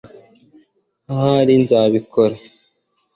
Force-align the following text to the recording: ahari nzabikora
ahari 1.13 1.53
nzabikora 1.63 2.35